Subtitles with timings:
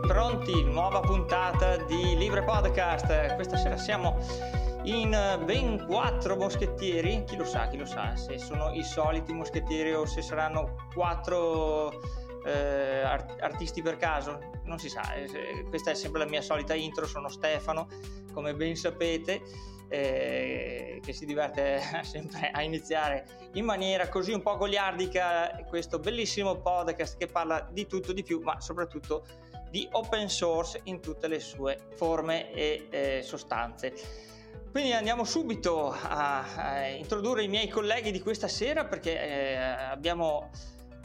[0.00, 3.36] Pronti, nuova puntata di Libre Podcast.
[3.36, 4.18] Questa sera siamo
[4.82, 5.10] in
[5.44, 7.22] ben quattro moschettieri.
[7.24, 11.92] Chi lo sa, chi lo sa, se sono i soliti moschettieri o se saranno quattro
[12.44, 15.14] eh, artisti per caso, non si sa.
[15.14, 17.06] Eh, questa è sempre la mia solita intro.
[17.06, 17.86] Sono Stefano,
[18.32, 24.56] come ben sapete eh, che si diverte sempre a iniziare in maniera così un po'
[24.56, 29.24] goliardica questo bellissimo podcast che parla di tutto di più, ma soprattutto
[29.70, 33.94] di open source in tutte le sue forme e eh, sostanze.
[34.70, 40.50] Quindi andiamo subito a, a, introdurre i miei colleghi di questa sera perché eh, abbiamo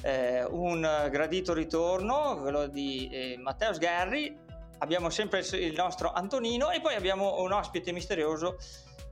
[0.04, 4.38] eh, un gradito ritorno, quello di eh, Matteo Sgarri,
[4.82, 8.58] abbiamo sempre il nostro Antonino e poi abbiamo un ospite misterioso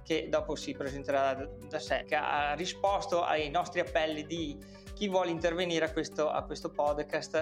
[0.04, 4.58] che dopo si presenterà da sé, che ha risposto ai nostri appelli di
[4.94, 7.36] chi vuole intervenire a questo, a questo podcast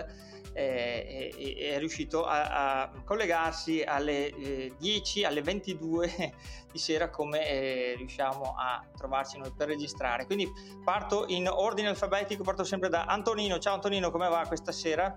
[0.52, 6.34] eh, è, è, riuscito a, a collegarsi alle eh, 10, alle 22
[6.70, 10.26] di sera come eh, riusciamo a trovarci noi per registrare.
[10.26, 10.52] Quindi
[10.84, 13.60] parto in ordine alfabetico, parto sempre da Antonino.
[13.60, 15.16] Ciao Antonino, come va questa sera?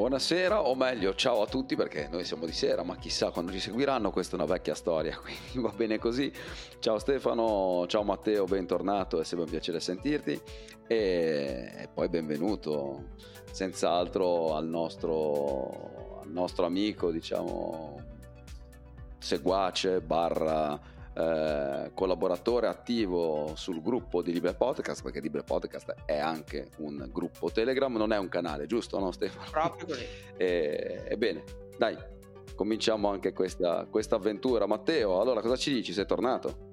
[0.00, 3.60] Buonasera, o meglio, ciao a tutti perché noi siamo di sera, ma chissà quando ci
[3.60, 6.32] seguiranno, questa è una vecchia storia, quindi va bene così.
[6.78, 10.40] Ciao Stefano, ciao Matteo, bentornato, è sempre un piacere sentirti
[10.86, 13.10] e poi benvenuto
[13.50, 18.02] senz'altro al nostro, al nostro amico, diciamo,
[19.18, 20.80] seguace, barra
[21.20, 27.50] eh, collaboratore attivo sul gruppo di Libre Podcast, perché Libre Podcast è anche un gruppo
[27.50, 29.50] Telegram, non è un canale, giusto no Stefano?
[29.50, 30.04] Proprio così.
[30.38, 31.44] e, ebbene,
[31.76, 31.96] dai,
[32.54, 34.66] cominciamo anche questa, questa avventura.
[34.66, 35.92] Matteo, allora cosa ci dici?
[35.92, 36.68] Sei tornato?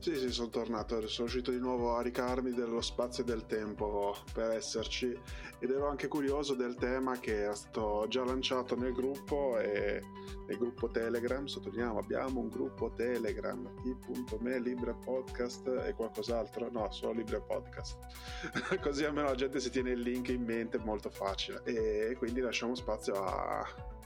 [0.00, 4.16] Sì, sì, sono tornato, sono riuscito di nuovo a ricarmi dello spazio e del tempo
[4.32, 5.14] per esserci.
[5.58, 10.00] Ed ero anche curioso del tema che era stato già lanciato nel gruppo e
[10.46, 17.12] nel gruppo Telegram, sottolineiamo abbiamo un gruppo Telegram t.me Libre Podcast e qualcos'altro, no, solo
[17.12, 17.98] Libre Podcast,
[18.80, 21.60] così almeno la gente si tiene il link in mente, molto facile.
[21.64, 23.62] E quindi lasciamo spazio a,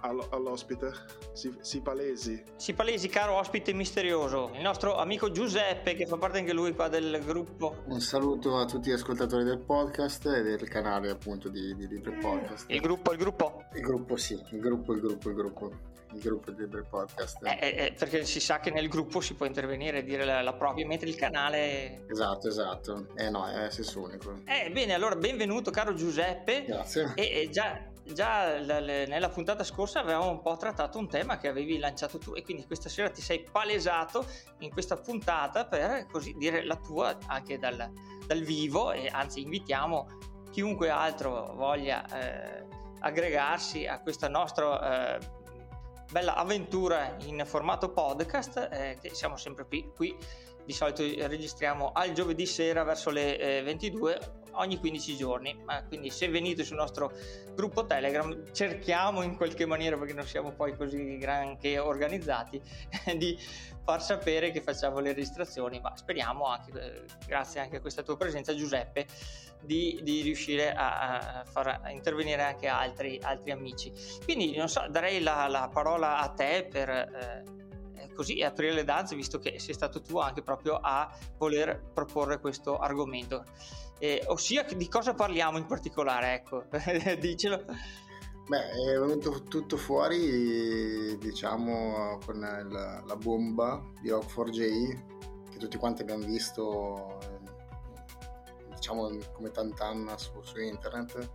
[0.08, 0.92] all'ospite,
[1.32, 2.42] si, si, palesi.
[2.56, 6.88] Si palesi, caro ospite misterioso, il nostro amico Giuseppe che fa parte anche lui qua
[6.88, 7.82] del gruppo.
[7.86, 12.18] Un saluto a tutti gli ascoltatori del podcast e del canale appunto di, di Libre
[12.20, 12.70] Podcast.
[12.70, 13.64] Il gruppo, il gruppo?
[13.74, 15.92] Il gruppo sì, il gruppo, il gruppo, il gruppo.
[16.12, 17.38] Il gruppo di Libre Podcast.
[17.42, 20.42] Eh, eh, eh, perché si sa che nel gruppo si può intervenire e dire la,
[20.42, 22.04] la propria, mentre il canale...
[22.08, 23.08] Esatto, esatto.
[23.16, 24.42] Eh no, è senso unico.
[24.44, 26.66] Eh bene, allora benvenuto caro Giuseppe.
[26.66, 27.14] Grazie.
[27.16, 31.78] E, e già già nella puntata scorsa avevamo un po' trattato un tema che avevi
[31.78, 34.26] lanciato tu e quindi questa sera ti sei palesato
[34.58, 37.90] in questa puntata per così dire la tua anche dal,
[38.26, 40.08] dal vivo e anzi invitiamo
[40.50, 42.66] chiunque altro voglia eh,
[43.00, 45.42] aggregarsi a questa nostra eh,
[46.10, 50.16] bella avventura in formato podcast eh, che siamo sempre qui, qui.
[50.64, 55.64] Di solito registriamo al giovedì sera verso le 22 eh, ogni 15 giorni.
[55.88, 57.12] Quindi se venite sul nostro
[57.54, 62.60] gruppo Telegram cerchiamo in qualche maniera, perché non siamo poi così granché organizzati,
[63.16, 63.38] di
[63.84, 68.16] far sapere che facciamo le registrazioni, ma speriamo anche, eh, grazie anche a questa tua
[68.16, 69.06] presenza Giuseppe,
[69.60, 73.92] di, di riuscire a, a, far intervenire anche altri, altri amici.
[74.24, 76.88] Quindi non so, darei la, la parola a te per...
[76.88, 77.62] Eh,
[78.14, 82.78] così aprire le danze, visto che sei stato tu anche proprio a voler proporre questo
[82.78, 83.44] argomento.
[83.98, 86.64] Eh, ossia di cosa parliamo in particolare, ecco,
[87.18, 87.64] dicelo.
[88.46, 96.02] Beh, è venuto tutto fuori, diciamo, con il, la bomba di Rock4j, che tutti quanti
[96.02, 97.18] abbiamo visto,
[98.74, 101.30] diciamo, come tantan su, su internet,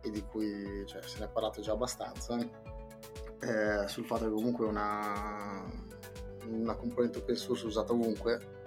[0.00, 4.64] e di cui cioè, se ne è parlato già abbastanza, eh, sul fatto che comunque
[4.64, 5.64] una,
[6.46, 8.57] una componente open source usata ovunque,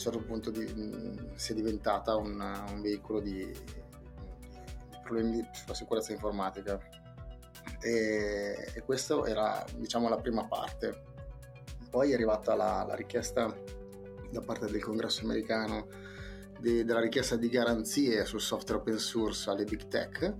[0.00, 5.74] un certo punto di, mh, si è diventata un, un veicolo di, di problemi sulla
[5.74, 6.80] sicurezza informatica.
[7.82, 11.04] E, e questa era diciamo la prima parte.
[11.90, 13.54] Poi è arrivata la, la richiesta
[14.30, 15.88] da parte del congresso americano
[16.60, 20.34] de, della richiesta di garanzie sul software open source alle big tech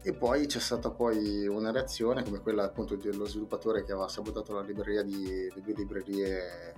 [0.00, 4.54] e poi c'è stata poi una reazione come quella appunto dello sviluppatore che aveva sabotato
[4.54, 6.72] la libreria di le due librerie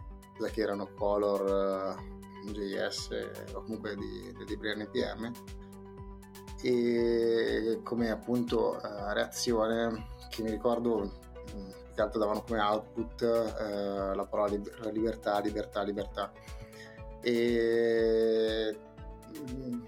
[0.48, 1.96] che erano Color
[2.44, 5.32] uh, JS o comunque di, di librerie NPM
[6.62, 11.20] e come appunto uh, reazione che mi ricordo
[11.54, 16.32] mm, che altro davano come output eh, la parola liber- libertà, libertà, libertà.
[17.20, 18.78] E
[19.36, 19.81] mm,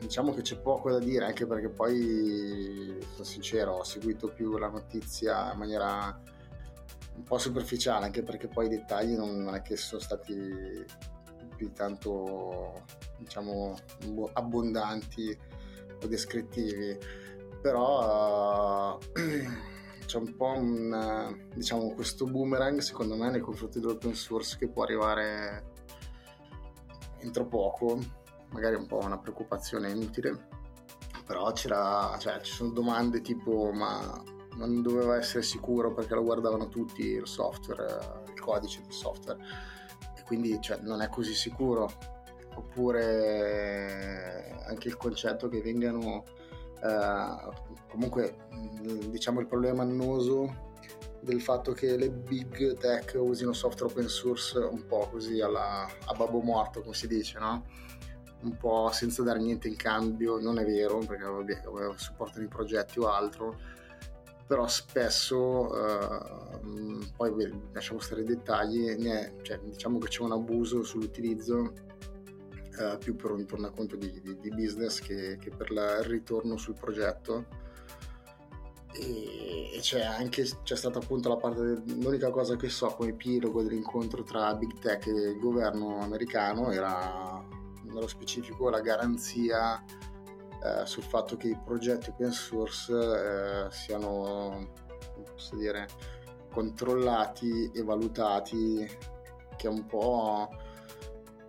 [0.00, 4.68] diciamo che c'è poco da dire, anche perché poi, sono sincero, ho seguito più la
[4.68, 6.20] notizia in maniera
[7.16, 10.84] un po' superficiale, anche perché poi i dettagli non, è che sono stati
[11.56, 12.84] più tanto,
[13.18, 13.76] diciamo,
[14.32, 15.36] abbondanti
[16.02, 16.98] o descrittivi,
[17.60, 18.98] però uh,
[20.04, 24.82] c'è un po' un, diciamo, questo boomerang, secondo me, nei confronti dell'open source che può
[24.82, 25.72] arrivare
[27.20, 27.98] entro poco,
[28.50, 30.48] magari un po' una preoccupazione inutile,
[31.24, 34.22] però c'era, cioè, ci sono domande tipo ma
[34.56, 39.38] non doveva essere sicuro perché lo guardavano tutti il software, il codice del software
[40.16, 41.90] e quindi cioè, non è così sicuro
[42.56, 46.24] oppure anche il concetto che vengano
[46.82, 47.36] eh,
[47.88, 48.36] comunque
[49.08, 50.72] diciamo il problema annoso
[51.20, 56.14] del fatto che le big tech usino software open source un po' così alla, a
[56.14, 57.64] babbo morto come si dice no?
[58.44, 62.98] un po' senza dare niente in cambio, non è vero perché vabbè, supportano i progetti
[63.00, 63.58] o altro,
[64.46, 70.82] però spesso, uh, poi lasciamo stare i dettagli, è, cioè, diciamo che c'è un abuso
[70.82, 71.72] sull'utilizzo
[72.78, 76.56] uh, più per un tornaconto di, di, di business che, che, per la, il ritorno
[76.56, 77.62] sul progetto.
[78.92, 83.60] E, e c'è anche c'è stata appunto la parte l'unica cosa che so come epilogo
[83.60, 87.44] dell'incontro tra Big Tech e il governo americano era
[87.82, 89.82] nello specifico la garanzia
[90.64, 94.70] eh, sul fatto che i progetti open source eh, siano
[95.52, 95.86] dire,
[96.50, 98.88] controllati e valutati,
[99.56, 100.48] che è un po'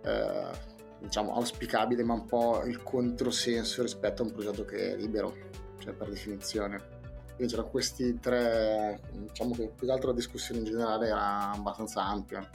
[0.02, 0.50] eh,
[0.98, 5.34] diciamo auspicabile, ma un po' il controsenso rispetto a un progetto che è libero,
[5.78, 6.94] cioè per definizione.
[7.36, 12.02] Quindi c'erano questi tre, diciamo che più che altro la discussione in generale era abbastanza
[12.02, 12.48] ampia.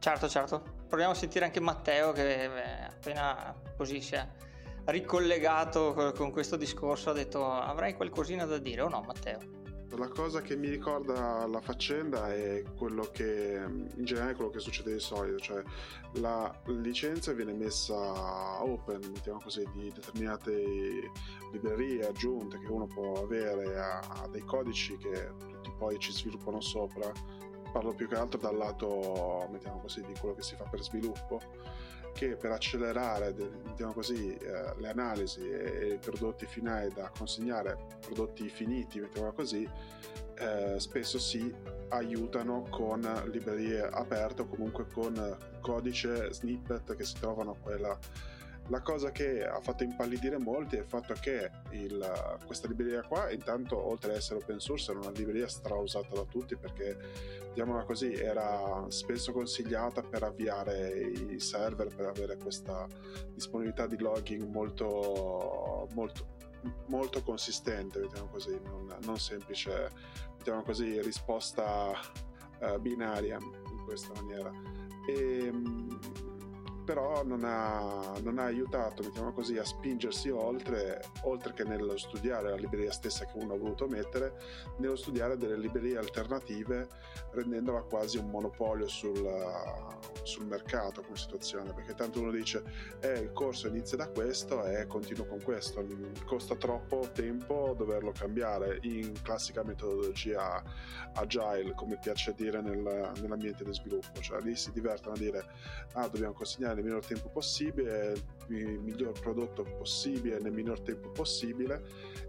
[0.00, 0.62] Certo, certo.
[0.88, 4.26] Proviamo a sentire anche Matteo che eh, appena così si è
[4.90, 9.56] ricollegato con questo discorso ha detto avrai qualcosina da dire o no Matteo?
[9.96, 14.92] La cosa che mi ricorda la faccenda è quello che in generale quello che succede
[14.92, 15.62] di solito, cioè
[16.20, 21.10] la licenza viene messa open, mettiamo così, di determinate
[21.52, 26.60] librerie aggiunte che uno può avere a, a dei codici che tutti poi ci sviluppano
[26.60, 27.10] sopra.
[27.72, 31.40] Parlo più che altro dal lato, mettiamo così, di quello che si fa per sviluppo
[32.12, 38.48] che per accelerare diciamo così, eh, le analisi e i prodotti finali da consegnare, prodotti
[38.48, 39.68] finiti, mettiamola così,
[40.38, 41.52] eh, spesso si
[41.88, 43.00] aiutano con
[43.30, 47.98] librerie aperte o comunque con codice snippet che si trovano a quella
[48.68, 53.30] la cosa che ha fatto impallidire molti è il fatto che il, questa libreria qua,
[53.30, 56.96] intanto, oltre ad essere open source, era una libreria strausata da tutti perché,
[57.48, 62.86] diciamola così, era spesso consigliata per avviare i server, per avere questa
[63.32, 66.36] disponibilità di logging molto, molto,
[66.88, 69.90] molto consistente, diciamo così, non, non semplice,
[70.36, 71.92] diciamo così, risposta
[72.60, 74.52] uh, binaria in questa maniera.
[75.08, 76.27] E, ehm,
[76.88, 82.48] però non ha, non ha aiutato, mettiamo così, a spingersi oltre, oltre che nello studiare
[82.48, 84.32] la libreria stessa che uno ha voluto mettere,
[84.78, 86.88] nello studiare delle librerie alternative,
[87.32, 89.22] rendendola quasi un monopolio sul,
[90.22, 92.62] sul mercato come situazione, perché tanto uno dice,
[93.00, 95.84] eh, il corso inizia da questo e continuo con questo,
[96.24, 98.78] costa troppo tempo doverlo cambiare.
[98.84, 100.62] In classica metodologia
[101.12, 105.44] agile, come piace dire nel, nell'ambiente di sviluppo, cioè lì si divertono a dire,
[105.92, 108.14] ah, dobbiamo consegnare nel minor tempo possibile,
[108.48, 111.82] il miglior prodotto possibile nel minor tempo possibile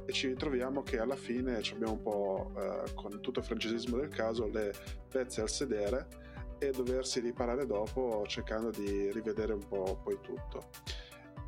[0.06, 4.10] e ci ritroviamo che alla fine abbiamo un po' eh, con tutto il francesismo del
[4.10, 4.74] caso le
[5.08, 6.08] pezze al sedere
[6.58, 10.70] e doversi riparare dopo cercando di rivedere un po' poi tutto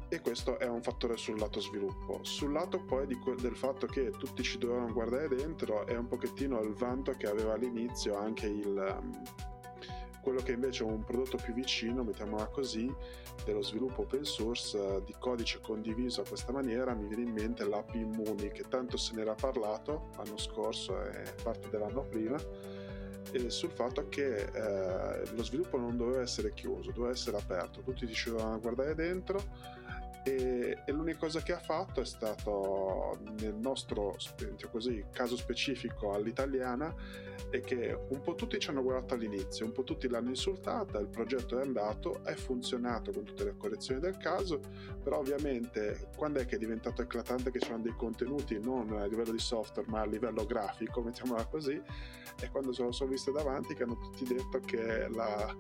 [0.08, 2.20] e questo è un fattore sul lato sviluppo.
[2.24, 6.60] Sul lato poi que- del fatto che tutti ci dovevano guardare dentro è un pochettino
[6.62, 9.00] il vanto che aveva all'inizio anche il,
[10.22, 12.94] quello che invece è un prodotto più vicino, mettiamola così,
[13.44, 17.66] dello sviluppo open source uh, di codice condiviso a questa maniera, mi viene in mente
[17.66, 22.38] l'API Immuni, che tanto se n'era parlato l'anno scorso e parte dell'anno prima,
[23.48, 28.30] sul fatto che eh, lo sviluppo non doveva essere chiuso, doveva essere aperto, tutti ci
[28.30, 29.42] dovevano guardare dentro
[30.24, 34.16] e, e, l'unica cosa che ha fatto è stato nel nostro
[34.70, 36.94] così, caso specifico all'italiana
[37.50, 41.08] è che un po' tutti ci hanno guardato all'inizio, un po' tutti l'hanno insultata, il
[41.08, 44.60] progetto è andato, è funzionato con tutte le correzioni del caso,
[45.04, 49.32] però ovviamente quando è che è diventato eclatante che c'erano dei contenuti non a livello
[49.32, 51.82] di software ma a livello grafico, mettiamola così,
[52.40, 55.54] è quando se lo sono viste davanti che hanno tutti detto che la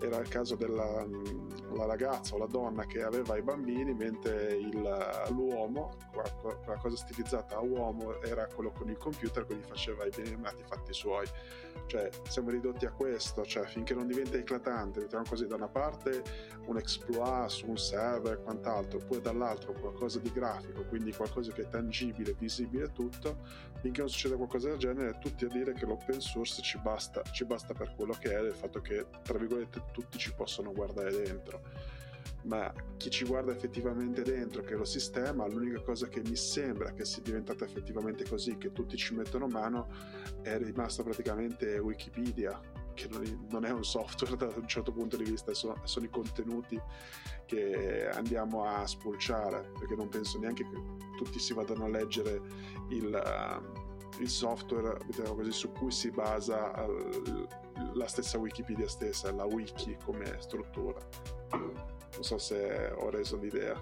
[0.00, 1.06] era il caso della
[1.74, 5.96] la ragazza o la donna che aveva i bambini mentre il, l'uomo,
[6.40, 10.28] quella cosa stilizzata a uomo era quello con il computer che gli faceva i beni
[10.28, 11.26] animati fatti suoi.
[11.86, 16.22] Cioè siamo ridotti a questo cioè finché non diventa eclatante mettiamo così da una parte
[16.66, 21.62] un exploit su un server e quant'altro poi dall'altro qualcosa di grafico quindi qualcosa che
[21.62, 23.38] è tangibile visibile tutto
[23.80, 27.44] finché non succede qualcosa del genere tutti a dire che l'open source ci basta, ci
[27.44, 31.62] basta per quello che è il fatto che tra virgolette tutti ci possono guardare dentro.
[32.42, 37.04] Ma chi ci guarda effettivamente dentro, che lo sistema, l'unica cosa che mi sembra che
[37.04, 39.88] sia diventata effettivamente così, che tutti ci mettono mano,
[40.42, 42.60] è rimasto praticamente Wikipedia,
[43.06, 46.80] che non è un software da un certo punto di vista, sono, sono i contenuti
[47.46, 50.82] che andiamo a spulciare, perché non penso neanche che
[51.16, 52.40] tutti si vadano a leggere
[52.90, 57.46] il, uh, il software diciamo così, su cui si basa uh,
[57.94, 61.00] la stessa Wikipedia stessa, la wiki come struttura.
[61.50, 63.80] Non so se ho reso l'idea.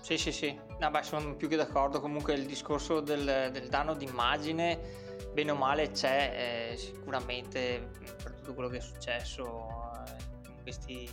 [0.00, 2.00] Sì, sì, sì, no, beh, sono più che d'accordo.
[2.00, 5.01] Comunque il discorso del, del danno d'immagine,
[5.32, 7.90] bene o male, c'è eh, sicuramente
[8.22, 9.44] per tutto quello che è successo
[10.06, 11.08] eh, in questi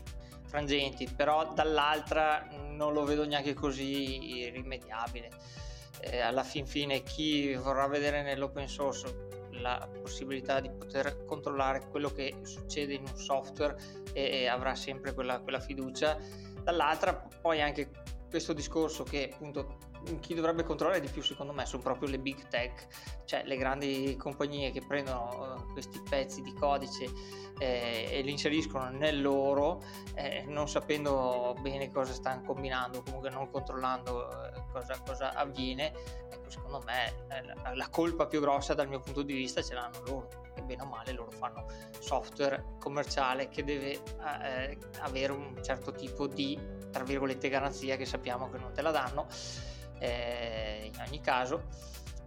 [0.46, 5.30] frangenti, però dall'altra non lo vedo neanche così irrimediabile.
[6.02, 12.10] Eh, alla fin fine chi vorrà vedere nell'open source la possibilità di poter controllare quello
[12.10, 13.78] che succede in un software
[14.14, 16.18] e, e avrà sempre quella, quella fiducia.
[16.64, 17.90] Dall'altra poi anche
[18.30, 19.78] questo discorso che appunto
[20.20, 22.88] chi dovrebbe controllare di più secondo me sono proprio le big tech,
[23.26, 27.10] cioè le grandi compagnie che prendono uh, questi pezzi di codice
[27.60, 29.84] eh, e li inseriscono nel loro
[30.16, 35.94] eh, non sapendo bene cosa stanno combinando, comunque non controllando eh, cosa, cosa, avviene,
[36.30, 39.74] ecco secondo me eh, la, la, colpa più grossa dal mio punto di vista ce
[39.74, 41.66] l'hanno loro, che bene o male loro fanno
[42.00, 44.02] software commerciale che deve
[44.44, 46.58] eh, avere un certo tipo di
[46.92, 49.28] tra virgolette garanzia che sappiamo che non te la danno
[50.00, 51.64] eh, in ogni caso.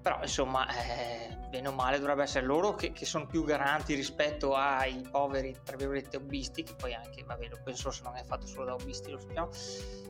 [0.00, 4.56] Però insomma eh, bene o male dovrebbe essere loro che, che, sono più garanti rispetto
[4.56, 8.64] ai poveri tra virgolette hobbisti che poi anche vabbè l'open source non è fatto solo
[8.64, 9.50] da hobbisti lo sappiamo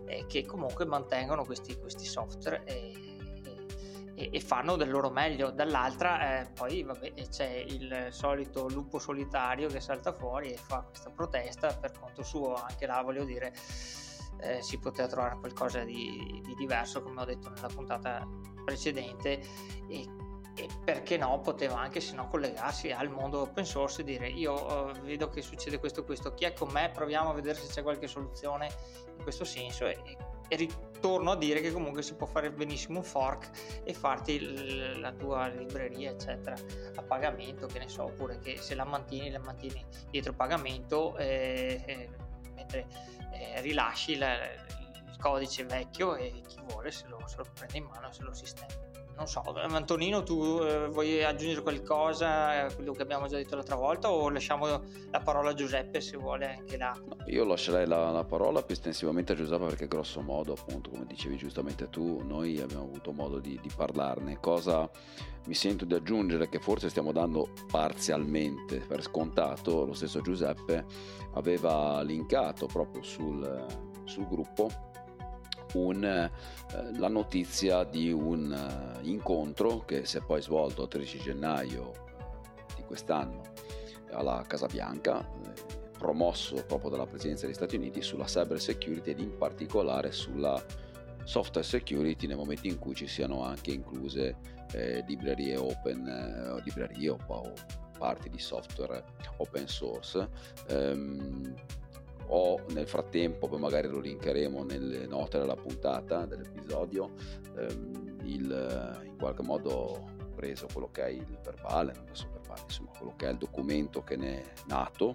[0.07, 2.93] eh, che comunque mantengono questi, questi software e,
[4.15, 5.51] e, e, fanno del loro meglio.
[5.51, 11.11] Dall'altra eh, poi vabbè c'è il solito lupo solitario che salta fuori e fa questa
[11.11, 13.53] protesta per conto suo anche là voglio dire
[14.43, 18.27] eh, si poteva trovare qualcosa di, di, diverso, come ho detto nella puntata
[18.65, 19.41] precedente,
[19.89, 20.07] e,
[20.55, 24.53] e perché no, poteva anche se no collegarsi al mondo open source e dire io
[24.53, 27.83] uh, vedo che succede questo questo, chi è con me, proviamo a vedere se c'è
[27.83, 28.69] qualche soluzione
[29.17, 29.87] in questo senso.
[29.87, 29.99] E,
[30.49, 35.01] e ritorno a dire che comunque si può fare benissimo un fork e farti l-
[35.01, 36.55] la tua libreria eccetera
[36.95, 41.83] a pagamento che ne so oppure che se la mantieni la mantieni dietro pagamento eh,
[41.87, 42.11] eh,
[42.55, 42.87] mentre
[43.33, 47.85] eh, rilasci la, il codice vecchio e chi vuole se lo, se lo prende in
[47.85, 48.92] mano e se lo sistema.
[49.17, 53.77] Non so, Antonino, tu eh, vuoi aggiungere qualcosa a quello che abbiamo già detto l'altra
[53.77, 54.67] volta o lasciamo
[55.11, 56.93] la parola a Giuseppe se vuole anche là?
[57.27, 61.37] io lascerei la, la, parola più estensivamente a Giuseppe perché grosso modo, appunto, come dicevi
[61.37, 64.39] giustamente tu, noi abbiamo avuto modo di, di parlarne.
[64.41, 64.91] Cosa
[65.47, 70.85] mi sento di aggiungere che forse stiamo dando parzialmente per scontato, lo stesso Giuseppe
[71.35, 73.67] aveva linkato proprio sul,
[74.05, 74.91] sul gruppo
[75.75, 76.31] un, eh,
[76.99, 82.75] la notizia di un eh, incontro che si è poi svolto il 13 gennaio eh,
[82.77, 83.43] di quest'anno
[84.13, 89.21] alla Casa Bianca, eh, promosso proprio dalla Presidenza degli Stati Uniti sulla cyber security ed
[89.21, 90.63] in particolare sulla
[91.25, 94.37] software security nel momento in cui ci siano anche incluse
[94.73, 97.53] eh, librerie open, eh, librerie o, o,
[97.99, 99.05] parti di software
[99.37, 100.29] open source.
[100.71, 101.55] Um,
[102.35, 107.11] o nel frattempo, poi magari lo linkeremo nelle note della puntata dell'episodio,
[107.59, 112.91] ehm, il, in qualche modo preso quello che è il verbale, non so verbale, insomma
[112.97, 115.15] quello che è il documento che ne è nato,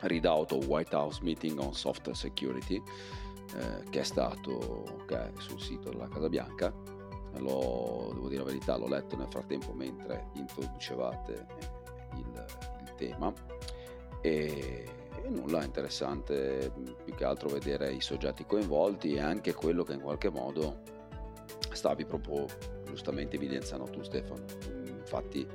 [0.00, 2.82] Redoubt White House Meeting on Software Security,
[3.56, 6.72] eh, che è stato che è sul sito della Casa Bianca.
[7.36, 11.46] Lo, devo dire la verità, l'ho letto nel frattempo mentre introducevate
[12.14, 12.44] il,
[12.84, 13.32] il tema
[14.20, 16.70] e e nulla, è interessante
[17.02, 20.82] più che altro vedere i soggetti coinvolti e anche quello che in qualche modo
[21.72, 22.46] stavi proprio
[22.84, 24.44] giustamente evidenziando tu Stefano.
[24.86, 25.46] Infatti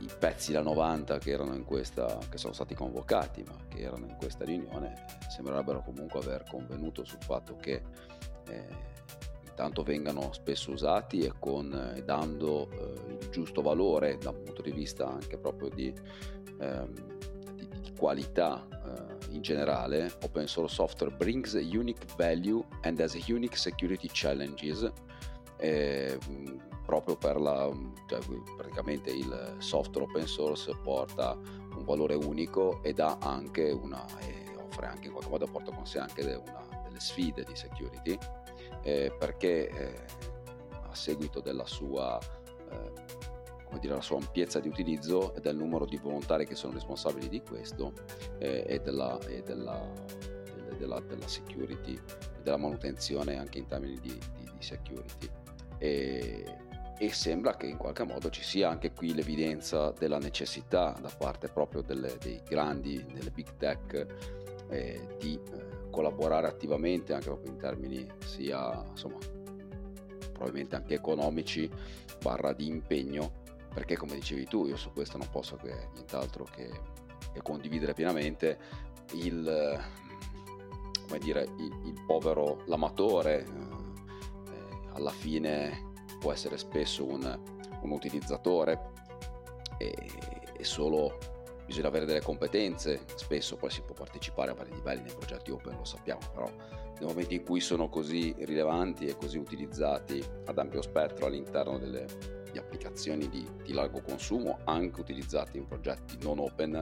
[0.00, 4.04] i pezzi da 90 che erano in questa, che sono stati convocati, ma che erano
[4.04, 4.92] in questa riunione,
[5.34, 7.82] sembrerebbero comunque aver convenuto sul fatto che
[8.48, 8.92] eh,
[9.46, 14.60] intanto vengano spesso usati e con, eh, dando eh, il giusto valore da un punto
[14.60, 15.94] di vista anche proprio di,
[16.58, 16.92] ehm,
[17.54, 18.73] di, di qualità
[19.34, 24.90] in generale, open source software brings unique value and has unique security challenges.
[25.58, 26.18] Eh,
[26.84, 27.70] proprio per la
[28.06, 28.18] cioè,
[28.56, 31.38] praticamente il software open source porta
[31.76, 35.86] un valore unico ed ha anche una e offre anche in qualche modo porta con
[35.86, 38.18] sé anche una, delle sfide di security
[38.82, 40.04] eh, perché eh,
[40.82, 42.18] a seguito della sua,
[42.70, 42.92] eh,
[43.78, 47.40] dire, la sua ampiezza di utilizzo e del numero di volontari che sono responsabili di
[47.42, 47.92] questo
[48.38, 49.86] eh, e, della, e della,
[50.78, 55.28] della, della, security e della manutenzione anche in termini di, di, di security.
[55.78, 56.44] E,
[56.96, 61.48] e sembra che in qualche modo ci sia anche qui l'evidenza della necessità da parte
[61.48, 64.06] proprio delle, dei grandi, delle big tech,
[64.68, 69.18] eh, di eh, collaborare attivamente anche proprio in termini sia insomma
[70.32, 71.70] probabilmente anche economici
[72.20, 73.42] barra di impegno
[73.74, 76.70] perché come dicevi tu io su questo non posso che nient'altro che,
[77.32, 78.58] che condividere pienamente
[79.14, 79.82] il
[81.06, 87.40] come dire il, il povero l'amatore eh, alla fine può essere spesso un,
[87.82, 88.92] un utilizzatore
[89.76, 89.94] e,
[90.56, 91.18] e solo
[91.66, 95.76] bisogna avere delle competenze, spesso poi si può partecipare a vari livelli nei progetti open,
[95.76, 100.82] lo sappiamo, però nel momento in cui sono così rilevanti e così utilizzati ad ampio
[100.82, 102.06] spettro all'interno delle
[102.54, 106.72] di applicazioni di, di, largo consumo, anche utilizzati in progetti non open,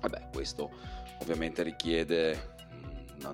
[0.00, 0.70] vabbè, questo
[1.20, 2.54] ovviamente richiede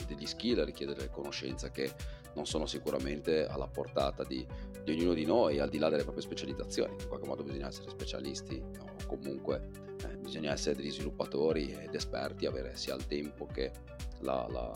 [0.07, 1.93] degli skill, richiede delle conoscenze che
[2.35, 4.47] non sono sicuramente alla portata di,
[4.85, 6.95] di, ognuno di noi, al di là delle proprie specializzazioni.
[6.99, 9.69] In qualche modo bisogna essere specialisti o comunque
[10.05, 13.73] eh, bisogna essere degli sviluppatori ed esperti, avere sia il tempo che
[14.21, 14.71] la, la,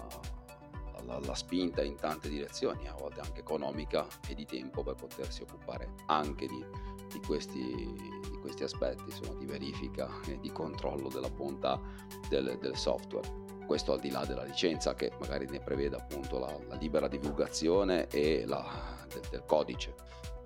[1.07, 5.43] la, la, spinta in tante direzioni, a volte anche economica e di tempo per potersi
[5.43, 6.65] occupare anche di,
[7.13, 11.81] di, questi, di questi, aspetti, insomma, di verifica e di controllo della bontà
[12.29, 16.57] del, del software questo al di là della licenza che magari ne prevede appunto la,
[16.69, 19.93] la libera divulgazione e la, del, del, codice.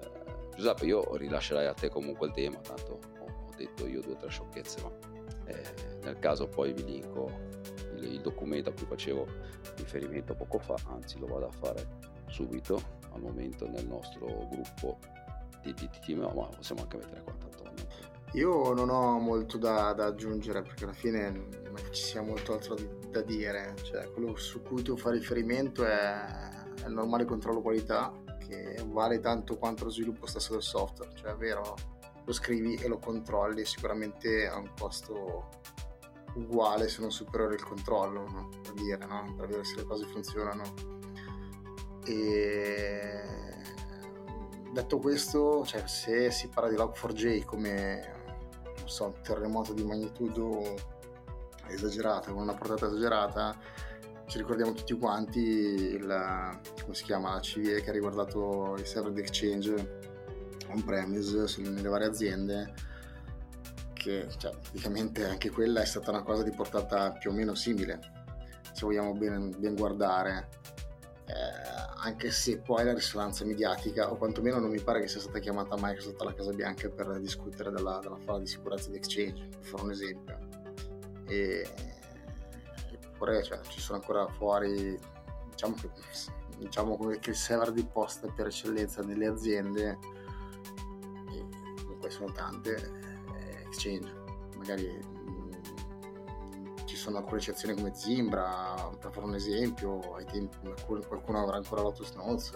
[0.00, 4.14] Eh, Giuseppe, io rilascerei a te comunque il tema, tanto ho, ho detto io due
[4.14, 5.19] o tre sciocchezze, ma
[5.50, 7.30] eh, nel caso poi vi linko
[7.96, 9.26] il, il, documento a cui facevo
[9.76, 11.86] riferimento poco fa, anzi lo vado a fare
[12.28, 14.98] subito al momento nel nostro gruppo
[15.62, 17.60] di, di, ma possiamo anche mettere qua tanto.
[18.34, 22.76] Io non ho molto da, da aggiungere perché alla fine non ci sia molto altro
[23.10, 26.14] da dire, cioè quello su cui tu fai riferimento è,
[26.80, 31.32] è il normale controllo qualità che vale tanto quanto lo sviluppo stesso del software, cioè
[31.32, 31.74] è vero,
[32.30, 35.48] lo scrivi e lo controlli sicuramente a un costo
[36.34, 38.48] uguale se non superiore il controllo, no?
[38.62, 39.34] per dire, no?
[39.36, 40.62] per vedere se le cose funzionano.
[42.04, 43.22] E
[44.72, 48.18] detto questo, cioè, se si parla di Log4j come
[48.84, 50.76] so, un terremoto di magnitudo
[51.66, 53.58] esagerata, con una portata esagerata,
[54.26, 59.12] ci ricordiamo tutti quanti il, come si chiama, la CVE che ha riguardato i server
[59.12, 60.09] di exchange
[60.72, 62.72] on-premise nelle varie aziende,
[63.92, 68.00] che cioè, praticamente anche quella è stata una cosa di portata più o meno simile,
[68.72, 70.48] se vogliamo ben, ben guardare.
[71.26, 75.38] Eh, anche se poi la risonanza mediatica, o quantomeno non mi pare che sia stata
[75.38, 79.64] chiamata Microsoft alla Casa Bianca per discutere della, della falla di sicurezza di Exchange, per
[79.64, 80.60] fare un esempio
[81.30, 81.64] e
[82.90, 84.98] eppure cioè, ci sono ancora fuori
[85.48, 85.90] diciamo che,
[86.58, 89.98] diciamo che il server di posta per eccellenza nelle aziende
[92.10, 94.12] comunque sono tante eh, exchange
[94.56, 100.56] magari mh, mm, ci sono alcune eccezioni come Zimbra per fare un esempio ai tempi
[100.84, 102.52] qualcuno avrà ancora Lotus Notes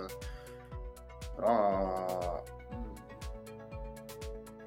[1.37, 2.43] però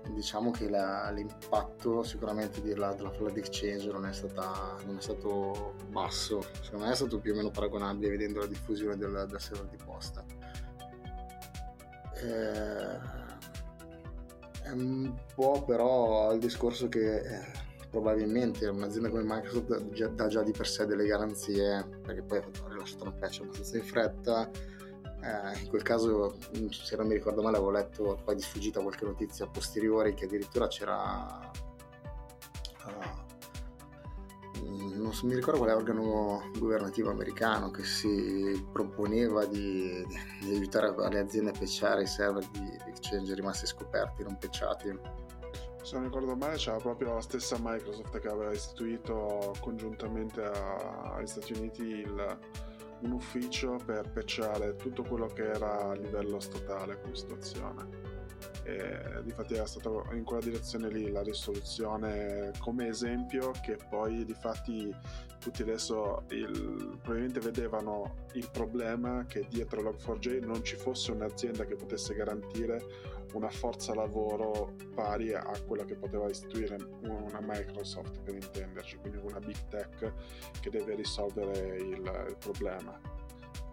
[0.09, 5.75] diciamo che la, l'impatto sicuramente della, della Flood Exchange non è, stata, non è, stato
[5.89, 9.67] basso, secondo me è stato più o meno paragonabile vedendo la diffusione del, del server
[9.67, 10.25] di posta.
[12.15, 13.26] Eh,
[14.73, 20.67] un po' però il discorso che eh, probabilmente un'azienda come Microsoft dà già di per
[20.67, 24.49] sé delle garanzie, perché poi ha rilasciato una patch abbastanza in fretta,
[25.21, 28.81] eh, in quel caso, mm, se non mi ricordo male, avevo letto poi di sfuggita
[28.81, 31.51] qualche notizia a posteriori che addirittura c'era
[32.85, 33.26] uh,
[34.67, 40.05] non mi ricordo quale organo governativo americano che si proponeva di,
[40.41, 44.99] di aiutare le aziende a pecciare i server di exchange rimasti scoperti, non pecciati.
[45.81, 51.53] Se non ricordo male c'era proprio la stessa Microsoft che aveva istituito congiuntamente agli Stati
[51.53, 52.37] Uniti il,
[53.01, 58.16] un ufficio per pecciare tutto quello che era a livello statale come situazione
[58.67, 64.93] e difatti era stata in quella direzione lì la risoluzione come esempio che poi difatti
[65.39, 71.75] tutti adesso il, probabilmente vedevano il problema che dietro Log4j non ci fosse un'azienda che
[71.75, 78.97] potesse garantire una forza lavoro pari a quella che poteva istituire una Microsoft per intenderci,
[78.97, 80.13] quindi una big tech
[80.59, 83.16] che deve risolvere il, il problema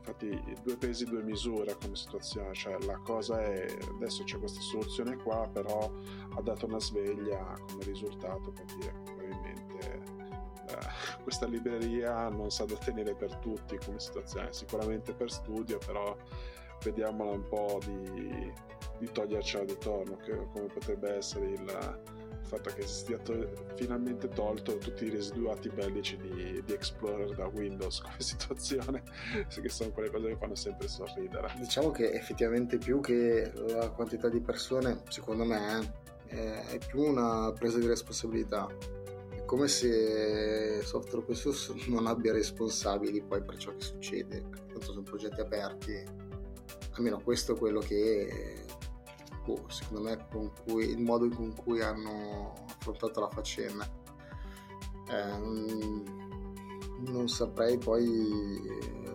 [0.06, 5.16] infatti due pesi due misure come situazione cioè la cosa è adesso c'è questa soluzione
[5.16, 5.90] qua però
[6.36, 10.24] ha dato una sveglia come risultato per dire probabilmente
[10.68, 14.52] eh, questa libreria non sa da tenere per tutti come situazione.
[14.52, 16.16] Sicuramente per studio però
[16.82, 18.52] vediamola un po' di,
[18.98, 22.02] di togliercela di torno che, come potrebbe essere il
[22.44, 27.46] il fatto che sia to- finalmente tolto tutti i residuati bellici di, di, Explorer da
[27.46, 29.02] Windows come situazione,
[29.48, 31.54] che sono quelle cose che fanno sempre sorridere.
[31.58, 37.78] Diciamo che effettivamente più che la quantità di persone, secondo me, è più una presa
[37.78, 38.68] di responsabilità.
[39.30, 44.66] È come se software open source non abbia responsabili poi per ciò che succede, perché
[44.66, 46.04] tanto sono progetti aperti.
[46.96, 48.64] Almeno questo è quello che
[49.68, 50.26] secondo me
[50.64, 53.88] cui, il modo con cui hanno affrontato la faccenda.
[55.08, 55.38] Eh,
[57.06, 59.12] non saprei poi eh,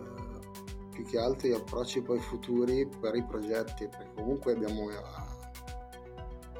[0.90, 5.02] più che altro gli approcci poi futuri per i progetti, perché comunque abbiamo eh,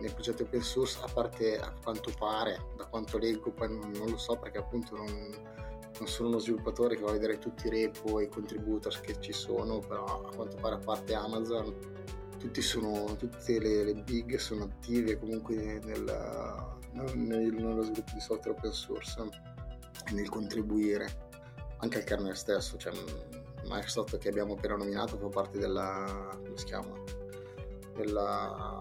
[0.01, 4.11] nei progetti open source, a parte a quanto pare, da quanto leggo, poi non, non
[4.11, 5.07] lo so perché appunto non,
[5.99, 9.21] non sono uno sviluppatore che va a vedere tutti i repo e i contributors che
[9.21, 11.75] ci sono, però a quanto pare a parte Amazon
[12.41, 16.05] tutti sono, tutte le, le, big sono attive comunque nel,
[16.93, 19.29] nel, nello sviluppo di software open source
[20.13, 21.29] nel contribuire
[21.77, 22.93] anche al kernel stesso, cioè
[23.65, 26.93] Microsoft che abbiamo appena nominato fa parte della, come si chiama,
[27.95, 28.81] della,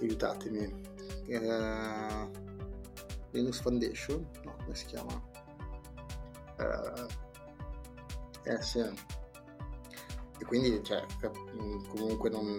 [0.00, 0.80] aiutatemi,
[1.26, 2.30] eh,
[3.30, 5.22] Linux Foundation, no, come si chiama?
[6.58, 7.06] Eh,
[8.52, 8.84] eh sì,
[10.52, 11.02] quindi cioè,
[11.56, 12.54] mm, comunque non,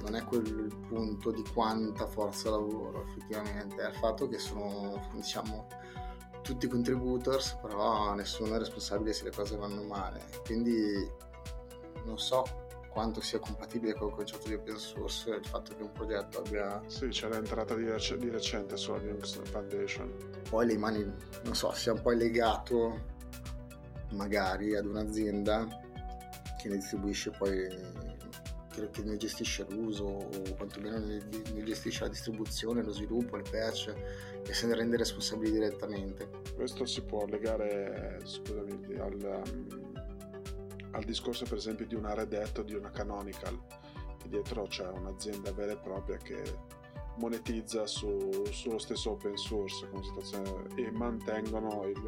[0.00, 5.66] non, è quel punto di quanta forza lavoro effettivamente, è il fatto che sono diciamo
[6.40, 10.24] tutti contributors, però nessuno è responsabile se le cose vanno male.
[10.46, 11.06] Quindi
[12.06, 12.42] non so
[12.88, 16.80] quanto sia compatibile con il concetto di open source il fatto che un progetto abbia...
[16.86, 20.10] Sì, c'è l'entrata di, rec- di recente sulla Linux Foundation.
[20.48, 21.04] Poi le mani,
[21.44, 23.16] non so, sia un po' legato
[24.12, 25.86] magari ad un'azienda
[26.58, 27.66] che ne distribuisce poi
[28.90, 31.18] che ne gestisce l'uso o quantomeno ne,
[31.64, 33.92] gestisce la distribuzione, lo sviluppo, il patch
[34.46, 36.28] e se ne rende responsabile direttamente.
[36.54, 39.92] Questo si può legare scusami, al, um,
[40.92, 43.58] al discorso per esempio di una Red Hat o di una Canonical,
[44.18, 46.42] che dietro c'è un'azienda vera e propria che
[47.16, 49.88] monetizza su, sullo stesso open source
[50.76, 52.00] e mantengono il,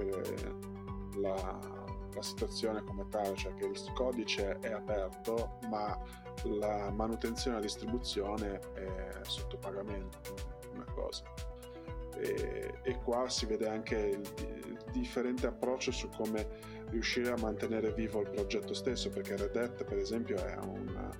[1.20, 1.79] la,
[2.14, 5.98] la situazione come tale, cioè che il codice è aperto ma
[6.44, 10.18] la manutenzione e la distribuzione è sotto pagamento,
[10.72, 11.22] una cosa.
[12.16, 16.46] E, e qua si vede anche il, il, differente approccio su come
[16.90, 21.10] riuscire a mantenere vivo il progetto stesso, perché Red Hat per esempio è una,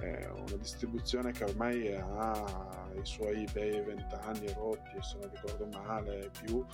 [0.00, 6.30] è una distribuzione che ormai ha i suoi bei vent'anni rotti, se non ricordo male,
[6.42, 6.64] più,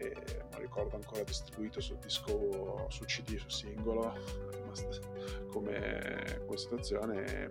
[0.00, 4.14] e non ricordo ancora distribuito sul disco, su CD, su singolo,
[5.50, 7.48] come, come situazione.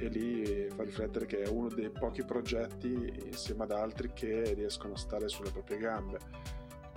[0.00, 4.94] E lì fa riflettere che è uno dei pochi progetti insieme ad altri che riescono
[4.94, 6.18] a stare sulle proprie gambe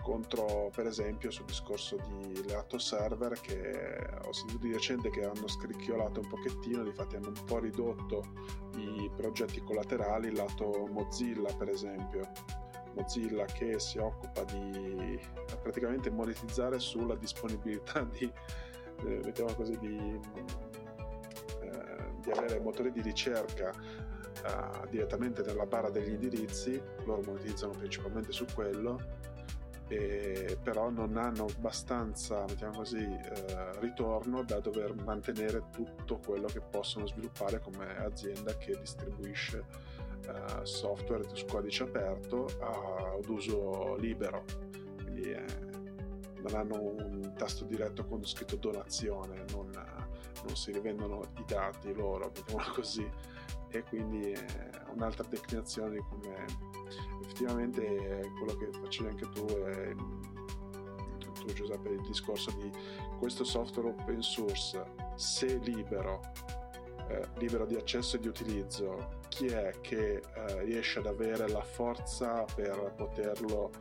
[0.01, 5.47] contro per esempio sul discorso di lato server che ho sentito di recente che hanno
[5.47, 8.23] scricchiolato un pochettino difatti hanno un po' ridotto
[8.77, 12.31] i progetti collaterali lato Mozilla per esempio
[12.95, 15.19] Mozilla che si occupa di
[15.61, 18.31] praticamente monetizzare sulla disponibilità di,
[19.05, 20.19] eh, così, di,
[21.61, 28.31] eh, di avere motori di ricerca eh, direttamente nella barra degli indirizzi, loro monetizzano principalmente
[28.31, 29.19] su quello,
[29.87, 36.61] e, però non hanno abbastanza, mettiamo così, eh, ritorno da dover mantenere tutto quello che
[36.61, 39.65] possono sviluppare come azienda che distribuisce
[40.27, 44.43] uh, software su codice aperto ad uso libero.
[46.41, 52.31] Non hanno un tasto diretto con scritto donazione, non, non si rivendono i dati loro,
[52.35, 53.07] mettiamola così,
[53.69, 54.45] e quindi è
[54.93, 56.45] un'altra declinazione di come
[57.21, 59.93] effettivamente quello che facevi anche tu è
[61.45, 62.71] tu Giuseppe il discorso di
[63.17, 64.83] questo software open source
[65.15, 66.21] se libero
[67.11, 71.63] eh, libero di accesso e di utilizzo chi è che eh, riesce ad avere la
[71.63, 73.71] forza per poterlo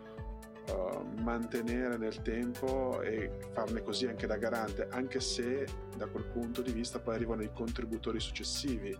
[0.70, 5.66] uh, mantenere nel tempo e farne così anche da garante, anche se
[5.96, 8.96] da quel punto di vista poi arrivano i contributori successivi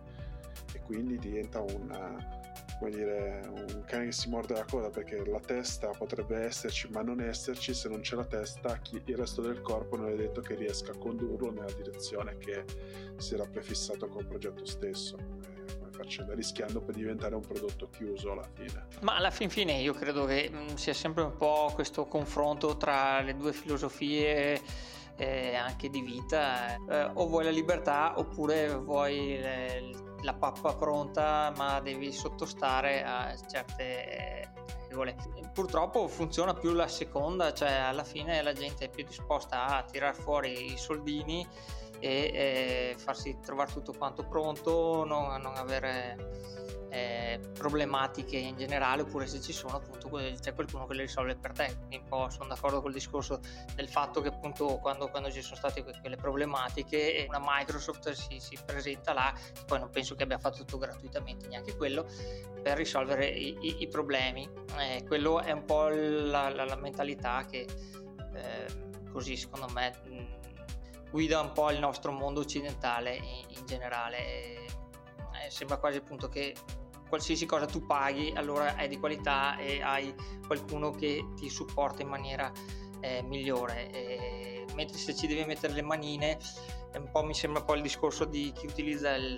[0.73, 2.40] e quindi diventa una,
[2.81, 7.03] come dire, un cane che si morde la coda perché la testa potrebbe esserci ma
[7.03, 10.41] non esserci se non c'è la testa chi, il resto del corpo non è detto
[10.41, 12.65] che riesca a condurlo nella direzione che
[13.17, 15.15] si era prefissato col progetto stesso
[15.91, 18.87] faccenda, rischiando per diventare un prodotto chiuso alla fine.
[19.01, 23.21] Ma alla fin fine io credo che mm, sia sempre un po' questo confronto tra
[23.21, 24.59] le due filosofie
[25.17, 31.53] eh, anche di vita, eh, o vuoi la libertà oppure vuoi le, la pappa pronta
[31.55, 34.49] ma devi sottostare a certe
[34.91, 35.15] regole.
[35.53, 40.15] Purtroppo funziona più la seconda, cioè alla fine la gente è più disposta a tirar
[40.15, 41.47] fuori i soldini
[41.99, 49.25] e eh, farsi trovare tutto quanto pronto, non, non avere eh, problematiche in generale oppure
[49.25, 51.73] se ci sono appunto c'è qualcuno che le risolve per te.
[51.77, 53.39] Quindi un po' sono d'accordo col discorso
[53.75, 58.57] del fatto che appunto quando, quando ci sono state quelle problematiche una Microsoft si, si,
[58.65, 59.33] presenta là
[59.65, 62.05] poi non penso che abbia fatto tutto gratuitamente neanche quello
[62.61, 64.49] per risolvere i, i, i problemi.
[64.77, 67.65] Eh, quello è un po' la, la, la mentalità che
[68.33, 70.39] eh, così secondo me
[71.09, 74.17] guida un po' il nostro mondo occidentale in, in generale.
[74.17, 74.69] Eh,
[75.49, 76.55] sembra quasi appunto che
[77.11, 80.15] qualsiasi cosa tu paghi allora è di qualità e hai
[80.47, 82.49] qualcuno che ti supporta in maniera
[83.01, 83.91] eh, migliore.
[83.91, 86.37] E, mentre se ci devi mettere le manine,
[86.95, 89.37] un po' mi sembra poi il discorso di chi utilizza il,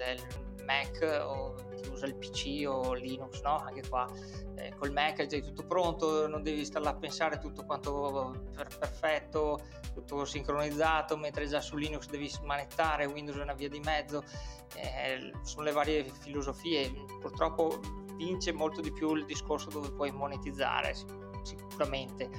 [0.56, 3.58] il Mac o chi usa il PC o Linux, no?
[3.58, 4.08] Anche qua
[4.56, 8.50] eh, col Mac è già tutto pronto, non devi stare là a pensare tutto quanto
[8.56, 9.62] per, perfetto,
[9.96, 14.24] tutto sincronizzato, mentre già su Linux devi manettare, Windows è una via di mezzo
[14.76, 16.92] eh, sono le varie filosofie.
[17.20, 17.80] Purtroppo
[18.16, 20.96] vince molto di più il discorso dove puoi monetizzare,
[21.44, 22.30] sicuramente.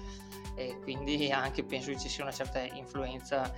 [0.57, 3.53] E quindi anche penso che ci sia una certa influenza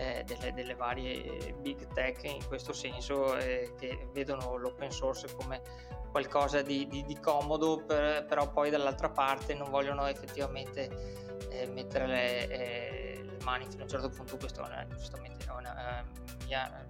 [0.00, 5.60] eh, delle, delle, varie big tech in questo senso eh, che vedono l'open source come
[6.10, 12.06] qualcosa di, di, di comodo per, però poi dall'altra parte non vogliono effettivamente eh, mettere
[12.06, 16.86] le, eh, le, mani fino a un certo punto questo è giustamente una, uh, mia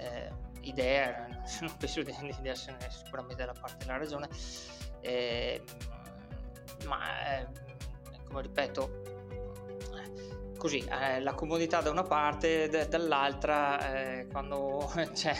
[0.00, 0.32] eh,
[0.62, 1.26] idea,
[1.60, 4.28] non penso di, di essere sicuramente dalla parte della ragione,
[5.00, 5.62] eh,
[6.86, 7.46] ma eh,
[8.26, 9.10] come ripeto,
[10.60, 15.34] così eh, la comodità da una parte d- dall'altra eh, quando c'è,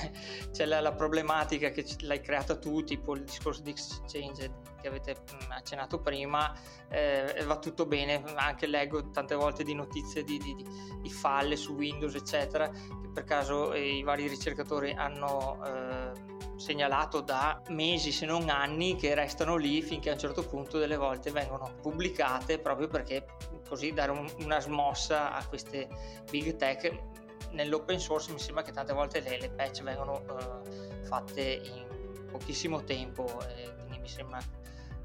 [0.51, 5.16] c'è la, la, problematica che l'hai creata tu tipo il discorso di exchange che avete
[5.16, 6.53] mm, accennato prima
[6.88, 8.23] eh, va tutto bene.
[8.37, 10.66] Anche leggo tante volte di notizie di, di,
[11.01, 12.71] di falle su Windows eccetera
[13.12, 16.12] per caso eh, i vari ricercatori hanno eh,
[16.57, 20.97] segnalato da mesi se non anni che restano lì finché a un certo punto delle
[20.97, 23.27] volte vengono pubblicate proprio perché
[23.69, 25.88] così dare un, una smossa a queste
[26.31, 27.19] big tech.
[27.53, 31.89] Nell'open source mi sembra che tante volte le, le patch vengono eh, fatte in
[32.31, 34.38] pochissimo tempo e quindi mi sembra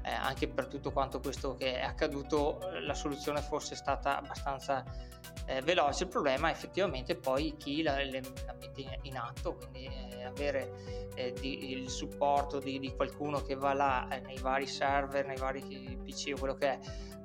[0.06, 4.84] eh, anche per tutto quanto questo che è accaduto la soluzione fosse stata abbastanza
[5.46, 6.04] eh, veloce.
[6.04, 11.10] Il problema è effettivamente poi chi la, le, la mette in atto, quindi eh, avere
[11.14, 15.36] eh, di, il supporto di, di, qualcuno che va là eh, nei vari server, nei
[15.36, 16.78] vari PC o quello che è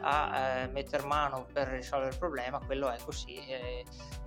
[0.03, 3.39] a eh, mettere mano per risolvere il problema, quello è così.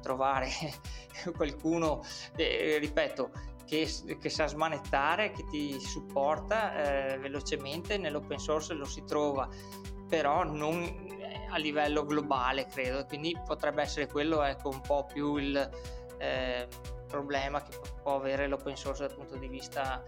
[0.00, 0.48] trovare
[1.34, 2.04] qualcuno,
[2.36, 3.30] ripeto,
[3.64, 3.88] che,
[4.20, 9.48] che, sa smanettare, che ti supporta eh, velocemente, nell'open source lo si trova,
[10.08, 15.36] però non eh, a livello globale credo, quindi potrebbe essere quello ecco, un po' più
[15.36, 15.70] il
[16.18, 16.68] eh,
[17.06, 20.04] problema che può avere l'open source dal punto di vista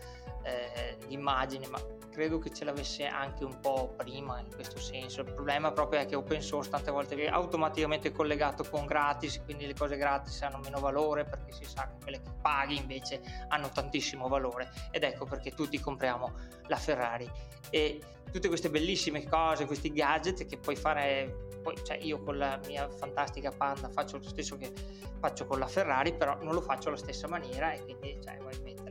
[0.46, 1.80] eh, di immagine, ma
[2.10, 5.20] credo che ce l'avesse anche un po' prima in questo senso.
[5.20, 9.66] Il problema proprio è che open source tante volte è automaticamente collegato con gratis, quindi
[9.66, 13.68] le cose gratis hanno meno valore perché si sa che quelle che paghi invece hanno
[13.68, 16.32] tantissimo valore ed ecco perché tutti compriamo
[16.68, 17.30] la Ferrari
[17.70, 22.60] e tutte queste bellissime cose, questi gadget che puoi fare poi cioè io con la
[22.66, 24.72] mia fantastica Panda faccio lo stesso che
[25.18, 28.85] faccio con la Ferrari, però non lo faccio alla stessa maniera e quindi cioè, mettere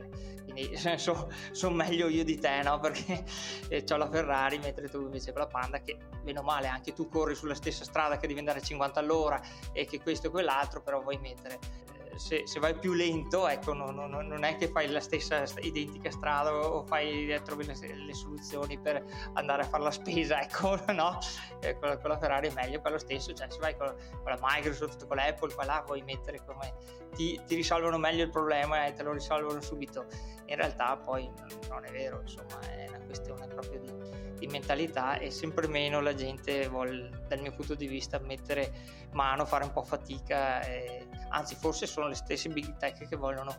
[0.56, 2.80] quindi sono son meglio io di te, no?
[2.80, 3.24] Perché
[3.68, 7.08] eh, ho la Ferrari, mentre tu invece con la Panda, che meno male anche tu
[7.08, 9.40] corri sulla stessa strada che devi andare a 50 all'ora
[9.72, 11.84] e che questo e quell'altro, però vuoi mettere
[12.18, 16.10] se, se, vai più lento, ecco, non, non, non, è che fai la stessa identica
[16.10, 20.78] strada o fai, eh, trovi le, le soluzioni per andare a fare la spesa, ecco,
[20.92, 21.18] no?
[21.60, 24.32] Eh, con, con, la Ferrari è meglio per lo stesso, cioè se vai con, con
[24.32, 26.74] la Microsoft, con l'Apple, qua là vuoi mettere come
[27.14, 30.06] ti, ti, risolvono meglio il problema e te lo risolvono subito.
[30.46, 31.30] In realtà poi
[31.68, 33.92] non è vero, insomma, è una questione proprio di,
[34.38, 38.72] di mentalità e sempre meno la gente vuole, dal mio punto di vista, mettere
[39.12, 40.62] mano, fare un po' fatica.
[40.62, 43.56] E, anzi, forse sono le stesse big tech che vogliono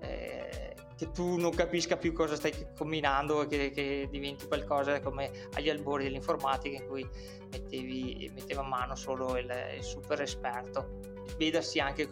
[0.00, 5.30] eh, che tu non capisca più cosa stai combinando e che, che, diventi qualcosa come
[5.52, 7.08] agli albori dell'informatica in cui
[7.50, 11.14] mettevi, metteva a mano solo il, il super esperto.
[11.36, 12.08] Vedasi anche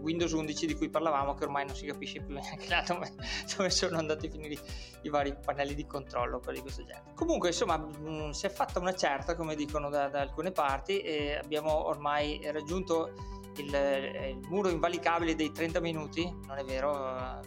[0.00, 3.10] Windows 11 di cui parlavamo che ormai non si capisce più neanche là dove,
[3.56, 4.60] dove sono andati a finire
[5.02, 7.12] i vari pannelli di controllo quelli di questo genere.
[7.14, 11.36] Comunque insomma mh, si è fatta una certa come dicono da, da alcune parti e
[11.36, 13.12] abbiamo ormai raggiunto
[13.56, 17.40] il, il, muro invalicabile dei 30 minuti non è vero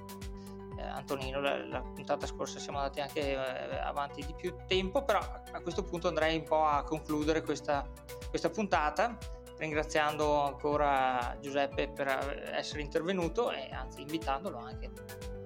[0.81, 5.61] Antonino la, la, puntata scorsa siamo andati anche eh, avanti di più tempo però a
[5.61, 7.87] questo punto andrei un po' a concludere questa,
[8.29, 9.17] questa puntata
[9.59, 14.89] ringraziando ancora Giuseppe per essere intervenuto e anzi invitandolo anche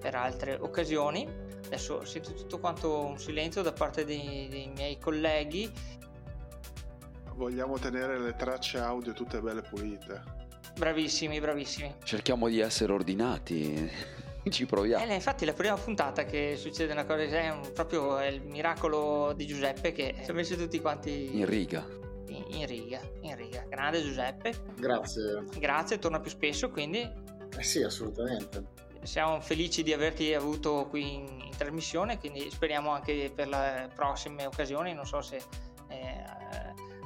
[0.00, 1.26] per altre occasioni.
[1.64, 5.70] Adesso sento tutto quanto un silenzio da parte dei, dei miei colleghi.
[7.34, 10.22] Vogliamo tenere le tracce audio tutte belle pulite.
[10.76, 11.94] Bravissimi, bravissimi.
[12.04, 13.90] Cerchiamo di essere ordinati.
[14.50, 15.04] Ci proviamo.
[15.04, 19.32] Eh, infatti, la prima puntata che succede una cosa è un, proprio è il miracolo
[19.34, 22.02] di Giuseppe che ci ha messo tutti quanti in riga
[22.34, 23.64] in riga, in riga.
[23.68, 24.54] Grande Giuseppe.
[24.76, 25.44] Grazie.
[25.58, 27.00] Grazie, torna più spesso quindi.
[27.00, 28.72] Eh sì, assolutamente.
[29.02, 34.46] Siamo felici di averti avuto qui in, in trasmissione, quindi speriamo anche per le prossime
[34.46, 35.36] occasioni, non so se
[35.88, 36.24] eh,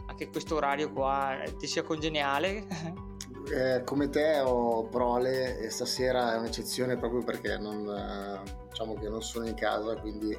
[0.07, 2.66] anche questo orario qua ti sia congeniale.
[3.50, 9.08] Eh, come te ho prole e stasera è un'eccezione proprio perché non, eh, diciamo che
[9.08, 10.37] non sono in casa, quindi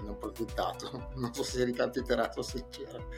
[0.00, 1.08] ne ho approfittato.
[1.16, 3.08] Non so se ricapiterà, sono sincero.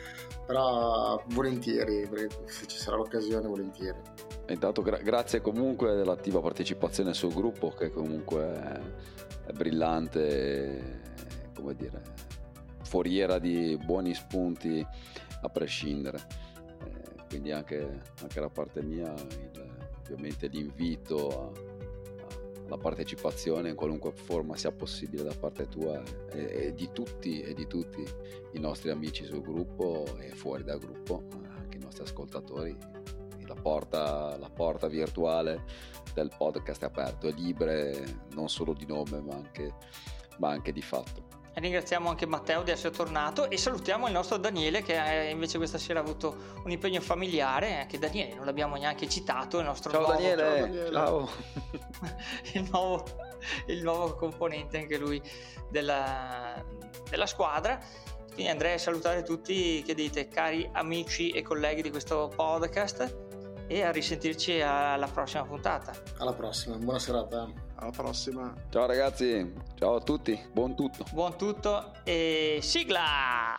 [0.47, 2.09] Però volentieri,
[2.47, 3.99] se ci sarà l'occasione, volentieri.
[4.49, 8.81] Intanto gra- grazie comunque dell'attiva partecipazione sul gruppo che comunque
[9.47, 11.01] è brillante,
[11.55, 12.03] come dire,
[12.83, 14.85] foriera di buoni spunti
[15.43, 16.51] a prescindere.
[17.33, 21.71] Quindi anche, anche, da parte mia il, ovviamente l'invito a
[22.69, 27.53] la partecipazione in qualunque forma sia possibile da parte tua e, e, di tutti e
[27.53, 28.03] di tutti
[28.53, 31.23] i nostri amici sul gruppo e fuori dal gruppo,
[31.55, 32.75] anche i nostri ascoltatori.
[33.47, 35.65] La porta, la porta virtuale
[36.15, 37.91] del podcast è aperta, è libera
[38.33, 39.75] non solo di nome ma anche,
[40.39, 41.32] ma anche di fatto.
[41.55, 46.01] Ringraziamo anche Matteo di essere tornato e salutiamo il nostro Daniele che invece questa sera
[46.01, 46.35] ha avuto
[46.65, 47.81] un impegno familiare.
[47.81, 49.59] Anche Daniele, non l'abbiamo neanche citato.
[49.59, 50.43] Il nostro ciao, nuovo, Daniele.
[50.43, 51.31] ciao Daniele, ciao.
[52.55, 53.05] il, nuovo,
[53.67, 55.21] il nuovo componente anche lui
[55.69, 56.65] della,
[57.11, 57.79] della squadra.
[58.33, 63.31] Quindi andrei a salutare tutti, che dite, cari amici e colleghi di questo podcast
[63.67, 65.93] e a risentirci alla prossima puntata.
[66.17, 67.72] Alla prossima, buona serata.
[67.83, 68.55] Alla prossima.
[68.71, 71.05] Ciao ragazzi, ciao a tutti, buon tutto.
[71.11, 73.57] Buon tutto e sigla!